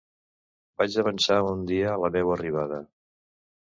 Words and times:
Vaig 0.83 0.97
avançar 1.03 1.39
un 1.51 1.63
dia 1.75 1.95
la 2.07 2.13
meua 2.19 2.37
arribada. 2.41 2.85